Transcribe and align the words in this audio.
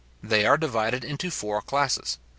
They 0.23 0.47
are 0.47 0.57
divided 0.57 1.03
into 1.05 1.29
four 1.29 1.61
classes. 1.61 2.17